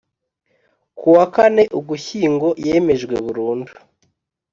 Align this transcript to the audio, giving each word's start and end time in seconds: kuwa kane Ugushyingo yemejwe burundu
kuwa 0.97 1.25
kane 1.35 1.63
Ugushyingo 1.79 2.47
yemejwe 2.65 3.15
burundu 3.25 3.71